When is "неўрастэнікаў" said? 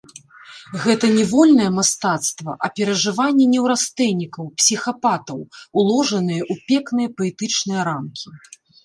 3.51-4.43